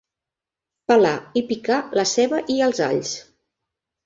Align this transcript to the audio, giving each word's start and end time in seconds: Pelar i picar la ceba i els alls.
Pelar 0.91 1.11
i 1.41 1.43
picar 1.51 1.77
la 2.01 2.07
ceba 2.13 2.41
i 2.55 2.57
els 2.71 2.83
alls. 2.89 3.15